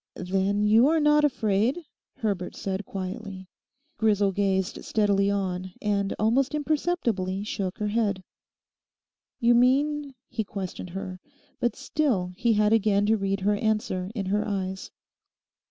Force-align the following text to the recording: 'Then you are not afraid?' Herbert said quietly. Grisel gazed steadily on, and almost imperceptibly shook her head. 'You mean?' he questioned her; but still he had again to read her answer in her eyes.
'Then 0.15 0.65
you 0.65 0.87
are 0.87 0.99
not 0.99 1.23
afraid?' 1.23 1.85
Herbert 2.15 2.55
said 2.55 2.87
quietly. 2.87 3.47
Grisel 3.99 4.31
gazed 4.31 4.83
steadily 4.83 5.29
on, 5.29 5.73
and 5.79 6.15
almost 6.17 6.55
imperceptibly 6.55 7.43
shook 7.43 7.77
her 7.77 7.89
head. 7.89 8.23
'You 9.39 9.53
mean?' 9.53 10.15
he 10.27 10.43
questioned 10.43 10.89
her; 10.89 11.19
but 11.59 11.75
still 11.75 12.31
he 12.35 12.53
had 12.53 12.73
again 12.73 13.05
to 13.05 13.15
read 13.15 13.41
her 13.41 13.57
answer 13.57 14.09
in 14.15 14.25
her 14.25 14.43
eyes. 14.47 14.89